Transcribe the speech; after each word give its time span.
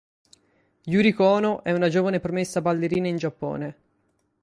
Yuriko 0.87 1.23
Ono 1.23 1.61
è 1.63 1.71
una 1.71 1.87
giovane 1.87 2.19
promessa 2.19 2.59
ballerina 2.59 3.07
in 3.07 3.17
Giappone. 3.17 3.77